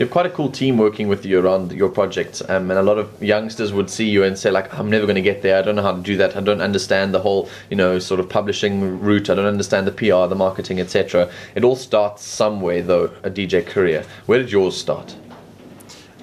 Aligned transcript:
You 0.00 0.06
have 0.06 0.12
quite 0.12 0.24
a 0.24 0.30
cool 0.30 0.50
team 0.50 0.78
working 0.78 1.08
with 1.08 1.26
you 1.26 1.38
around 1.38 1.72
your 1.72 1.90
project, 1.90 2.40
um, 2.48 2.70
and 2.70 2.80
a 2.80 2.82
lot 2.82 2.96
of 2.96 3.22
youngsters 3.22 3.70
would 3.74 3.90
see 3.90 4.08
you 4.08 4.24
and 4.24 4.38
say 4.38 4.50
like, 4.50 4.72
"I'm 4.72 4.88
never 4.88 5.04
going 5.04 5.16
to 5.16 5.20
get 5.20 5.42
there. 5.42 5.58
I 5.58 5.60
don't 5.60 5.76
know 5.76 5.82
how 5.82 5.92
to 5.92 6.00
do 6.00 6.16
that. 6.16 6.38
I 6.38 6.40
don't 6.40 6.62
understand 6.62 7.12
the 7.12 7.20
whole, 7.20 7.50
you 7.68 7.76
know, 7.76 7.98
sort 7.98 8.18
of 8.18 8.26
publishing 8.26 8.98
route. 8.98 9.28
I 9.28 9.34
don't 9.34 9.44
understand 9.44 9.86
the 9.86 9.92
PR, 9.92 10.26
the 10.26 10.36
marketing, 10.36 10.80
etc." 10.80 11.28
It 11.54 11.64
all 11.64 11.76
starts 11.76 12.24
somewhere, 12.24 12.80
though. 12.80 13.10
A 13.24 13.28
DJ 13.28 13.60
career. 13.60 14.06
Where 14.24 14.38
did 14.38 14.50
yours 14.50 14.74
start? 14.74 15.14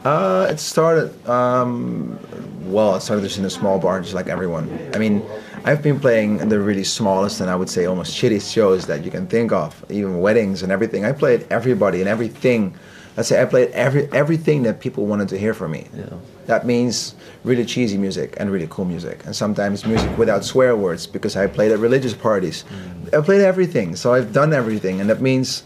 Uh, 0.04 0.48
it 0.50 0.60
started, 0.60 1.14
um, 1.30 2.18
well, 2.64 2.96
it 2.96 3.02
started 3.02 3.22
just 3.22 3.38
in 3.38 3.46
a 3.46 3.50
small 3.52 3.78
bar, 3.78 4.02
just 4.02 4.16
like 4.16 4.26
everyone. 4.26 4.66
I 4.96 4.98
mean, 4.98 5.22
I've 5.66 5.84
been 5.84 6.00
playing 6.00 6.50
the 6.50 6.60
really 6.60 6.84
smallest 6.84 7.42
and 7.42 7.50
I 7.52 7.56
would 7.56 7.70
say 7.70 7.86
almost 7.86 8.16
shittiest 8.16 8.52
shows 8.52 8.88
that 8.88 9.06
you 9.06 9.12
can 9.12 9.28
think 9.28 9.52
of, 9.52 9.86
even 9.92 10.20
weddings 10.20 10.64
and 10.64 10.72
everything. 10.72 11.06
I 11.06 11.12
played 11.12 11.46
everybody 11.52 12.00
and 12.00 12.10
everything. 12.10 12.74
Let's 13.18 13.30
say 13.30 13.42
I 13.42 13.46
played 13.46 13.72
every 13.72 14.08
everything 14.14 14.64
that 14.64 14.80
people 14.80 15.08
wanted 15.08 15.28
to 15.30 15.38
hear 15.38 15.54
from 15.54 15.72
me. 15.72 15.88
Yeah. 15.96 16.06
That 16.46 16.66
means 16.66 17.16
really 17.44 17.66
cheesy 17.66 17.98
music 17.98 18.36
and 18.38 18.52
really 18.52 18.68
cool 18.70 18.86
music, 18.86 19.26
and 19.26 19.36
sometimes 19.36 19.86
music 19.86 20.16
without 20.18 20.46
swear 20.46 20.76
words 20.76 21.08
because 21.08 21.36
I 21.36 21.48
played 21.48 21.72
at 21.72 21.80
religious 21.80 22.14
parties. 22.14 22.64
Mm. 22.64 23.18
I 23.18 23.22
played 23.26 23.42
everything, 23.42 23.96
so 23.96 24.14
I've 24.14 24.32
done 24.32 24.54
everything, 24.54 25.02
and 25.02 25.10
that 25.10 25.20
means 25.20 25.64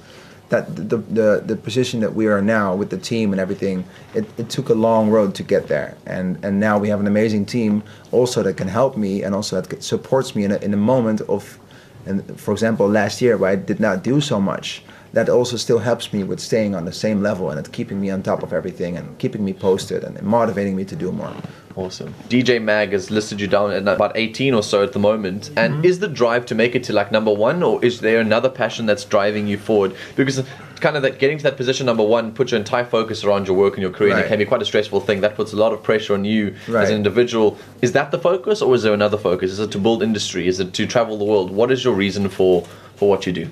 that 0.51 0.75
the, 0.75 0.97
the, 0.97 1.41
the 1.45 1.55
position 1.55 2.01
that 2.01 2.13
we 2.13 2.27
are 2.27 2.41
now 2.41 2.75
with 2.75 2.89
the 2.89 2.97
team 2.97 3.31
and 3.31 3.39
everything, 3.39 3.85
it, 4.13 4.25
it 4.37 4.49
took 4.49 4.67
a 4.67 4.73
long 4.73 5.09
road 5.09 5.33
to 5.33 5.43
get 5.43 5.67
there. 5.69 5.95
And, 6.05 6.43
and 6.43 6.59
now 6.59 6.77
we 6.77 6.89
have 6.89 6.99
an 6.99 7.07
amazing 7.07 7.45
team 7.45 7.83
also 8.11 8.43
that 8.43 8.57
can 8.57 8.67
help 8.67 8.97
me 8.97 9.23
and 9.23 9.33
also 9.33 9.61
that 9.61 9.81
supports 9.81 10.35
me 10.35 10.43
in 10.43 10.51
a, 10.51 10.57
in 10.57 10.73
a 10.73 10.77
moment 10.77 11.21
of, 11.21 11.57
and 12.05 12.37
for 12.37 12.51
example, 12.51 12.87
last 12.89 13.21
year 13.21 13.37
where 13.37 13.49
I 13.49 13.55
did 13.55 13.79
not 13.79 14.03
do 14.03 14.19
so 14.19 14.41
much, 14.41 14.83
that 15.13 15.27
also 15.29 15.57
still 15.57 15.79
helps 15.79 16.13
me 16.13 16.23
with 16.23 16.39
staying 16.39 16.73
on 16.75 16.85
the 16.85 16.93
same 16.93 17.21
level 17.21 17.49
and 17.49 17.59
it's 17.59 17.69
keeping 17.69 17.99
me 17.99 18.09
on 18.09 18.23
top 18.23 18.43
of 18.43 18.53
everything 18.53 18.95
and 18.97 19.17
keeping 19.19 19.43
me 19.43 19.53
posted 19.53 20.03
and 20.03 20.21
motivating 20.23 20.75
me 20.75 20.85
to 20.85 20.95
do 20.95 21.11
more. 21.11 21.33
Awesome. 21.75 22.13
DJ 22.29 22.61
Mag 22.61 22.91
has 22.91 23.09
listed 23.11 23.39
you 23.39 23.47
down 23.47 23.71
at 23.71 23.87
about 23.87 24.11
18 24.15 24.53
or 24.53 24.61
so 24.63 24.83
at 24.83 24.91
the 24.93 24.99
moment. 24.99 25.49
And 25.55 25.75
Mm-hmm. 25.75 25.85
is 25.85 25.99
the 25.99 26.07
drive 26.09 26.45
to 26.47 26.55
make 26.55 26.75
it 26.75 26.83
to 26.85 26.93
like 26.93 27.11
number 27.13 27.33
one, 27.33 27.63
or 27.63 27.83
is 27.83 28.01
there 28.01 28.19
another 28.19 28.49
passion 28.49 28.85
that's 28.85 29.05
driving 29.05 29.47
you 29.47 29.57
forward? 29.57 29.95
Because 30.17 30.43
kind 30.81 30.97
of 30.97 31.01
that 31.03 31.19
getting 31.19 31.37
to 31.37 31.43
that 31.43 31.55
position 31.55 31.85
number 31.85 32.03
one 32.03 32.33
puts 32.33 32.51
your 32.51 32.59
entire 32.59 32.83
focus 32.83 33.23
around 33.23 33.47
your 33.47 33.55
work 33.55 33.75
and 33.75 33.81
your 33.81 33.91
career, 33.91 34.11
and 34.11 34.19
it 34.19 34.27
can 34.27 34.39
be 34.39 34.45
quite 34.45 34.61
a 34.61 34.65
stressful 34.65 34.99
thing. 34.99 35.21
That 35.21 35.35
puts 35.35 35.53
a 35.53 35.55
lot 35.55 35.71
of 35.71 35.81
pressure 35.81 36.13
on 36.13 36.25
you 36.25 36.55
as 36.75 36.89
an 36.89 36.95
individual. 36.97 37.57
Is 37.81 37.93
that 37.93 38.11
the 38.11 38.19
focus, 38.19 38.61
or 38.61 38.75
is 38.75 38.83
there 38.83 38.93
another 38.93 39.17
focus? 39.17 39.51
Is 39.51 39.59
it 39.59 39.71
to 39.71 39.77
build 39.77 40.03
industry? 40.03 40.47
Is 40.47 40.59
it 40.59 40.73
to 40.73 40.85
travel 40.85 41.17
the 41.17 41.25
world? 41.25 41.51
What 41.51 41.71
is 41.71 41.85
your 41.85 41.93
reason 41.93 42.27
for 42.29 42.65
for 42.95 43.07
what 43.09 43.25
you 43.25 43.31
do? 43.33 43.47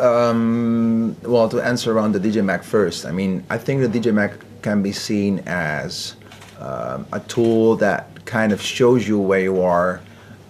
Um, 0.00 1.16
well, 1.22 1.48
to 1.48 1.60
answer 1.60 1.92
around 1.92 2.12
the 2.12 2.20
DJ 2.20 2.44
Mag 2.44 2.62
first, 2.62 3.06
I 3.06 3.12
mean, 3.12 3.44
I 3.50 3.58
think 3.58 3.80
the 3.80 3.88
DJ 3.88 4.12
Mag 4.12 4.32
can 4.62 4.82
be 4.82 4.92
seen 4.92 5.42
as 5.46 6.16
um, 6.60 7.06
a 7.12 7.20
tool 7.20 7.76
that 7.76 8.24
kind 8.24 8.52
of 8.52 8.60
shows 8.60 9.06
you 9.06 9.18
where 9.18 9.40
you 9.40 9.62
are 9.62 10.00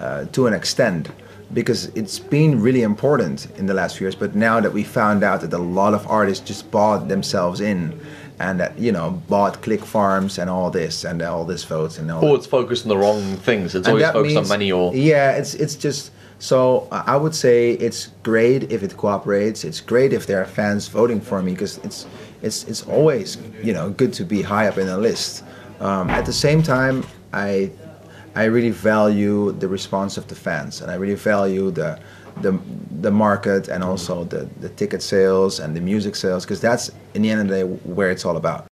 uh, 0.00 0.24
to 0.26 0.46
an 0.46 0.54
extent 0.54 1.10
because 1.52 1.86
it's 1.94 2.18
been 2.18 2.60
really 2.60 2.82
important 2.82 3.46
in 3.56 3.66
the 3.66 3.74
last 3.74 3.98
few 3.98 4.06
years. 4.06 4.14
But 4.14 4.34
now 4.34 4.60
that 4.60 4.72
we 4.72 4.82
found 4.82 5.22
out 5.22 5.42
that 5.42 5.52
a 5.52 5.58
lot 5.58 5.94
of 5.94 6.06
artists 6.08 6.46
just 6.46 6.70
bought 6.70 7.08
themselves 7.08 7.60
in 7.60 7.98
and 8.38 8.60
that, 8.60 8.78
you 8.78 8.92
know, 8.92 9.22
bought 9.28 9.62
click 9.62 9.84
farms 9.84 10.38
and 10.38 10.50
all 10.50 10.70
this 10.70 11.04
and 11.04 11.22
all 11.22 11.44
this 11.44 11.64
votes 11.64 11.98
and 11.98 12.10
all 12.10 12.24
Or 12.24 12.36
it's 12.36 12.46
focused 12.46 12.84
on 12.84 12.88
the 12.88 12.96
wrong 12.96 13.36
things. 13.36 13.74
It's 13.74 13.86
and 13.86 13.92
always 13.92 14.04
that 14.04 14.12
focused 14.12 14.36
on 14.36 14.48
money 14.48 14.72
or 14.72 14.94
yeah 14.94 15.32
it's 15.32 15.54
it's 15.54 15.76
just 15.76 16.10
so 16.38 16.86
I 16.90 17.16
would 17.16 17.34
say 17.34 17.72
it's 17.72 18.08
great 18.22 18.70
if 18.70 18.82
it 18.82 18.96
cooperates. 18.96 19.64
It's 19.64 19.80
great 19.80 20.12
if 20.12 20.26
there 20.26 20.40
are 20.40 20.44
fans 20.44 20.88
voting 20.88 21.20
for 21.20 21.42
me 21.42 21.52
because 21.52 21.78
it's 21.78 22.06
it's 22.42 22.64
it's 22.64 22.82
always 22.86 23.38
you 23.62 23.72
know 23.72 23.90
good 23.90 24.12
to 24.14 24.24
be 24.24 24.42
high 24.42 24.68
up 24.68 24.78
in 24.78 24.86
the 24.86 24.98
list. 24.98 25.44
Um, 25.80 26.10
at 26.10 26.26
the 26.26 26.32
same 26.32 26.62
time 26.62 27.04
I 27.32 27.70
I 28.34 28.44
really 28.44 28.70
value 28.70 29.52
the 29.52 29.68
response 29.68 30.18
of 30.18 30.26
the 30.28 30.34
fans 30.34 30.82
and 30.82 30.90
I 30.90 30.96
really 30.96 31.14
value 31.14 31.70
the 31.70 31.98
the, 32.42 32.58
the 33.00 33.10
market 33.10 33.68
and 33.68 33.82
also 33.82 34.24
the, 34.24 34.48
the 34.60 34.68
ticket 34.70 35.02
sales 35.02 35.58
and 35.58 35.74
the 35.74 35.80
music 35.80 36.14
sales 36.14 36.44
because 36.44 36.60
that's 36.60 36.90
in 37.14 37.22
the 37.22 37.30
end 37.30 37.40
of 37.40 37.48
the 37.48 37.54
day 37.54 37.62
where 37.62 38.10
it's 38.10 38.24
all 38.26 38.36
about 38.36 38.64